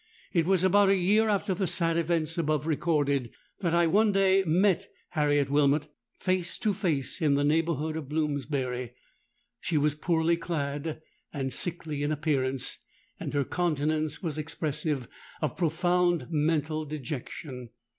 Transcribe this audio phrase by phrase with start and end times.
[0.33, 4.43] It was about a year after the sad events above recorded, that I one day
[4.47, 8.93] met Harriet Wilmot face to face in the neighbourhood of Bloomsbury.
[9.59, 12.79] She was poorly clad and sickly in appearance;
[13.19, 15.07] and her countenance was expressive
[15.39, 17.69] of profound mental dejection.